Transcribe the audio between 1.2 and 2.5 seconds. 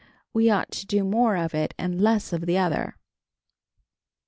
of it and less of